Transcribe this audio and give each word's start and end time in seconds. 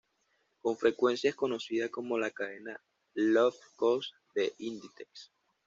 Con 0.63 0.77
frecuencia 0.79 1.29
es 1.29 1.35
conocida 1.35 1.89
como 1.89 2.17
la 2.17 2.31
cadena 2.31 2.81
"low 3.13 3.53
cost" 3.75 4.15
de 4.33 4.51
Inditex. 4.57 5.31